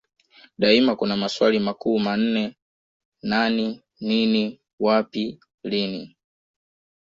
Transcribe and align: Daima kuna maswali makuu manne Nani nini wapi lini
Daima 0.57 0.95
kuna 0.95 1.17
maswali 1.17 1.59
makuu 1.59 1.99
manne 1.99 2.55
Nani 3.23 3.81
nini 3.99 4.59
wapi 4.79 5.39
lini 5.63 6.15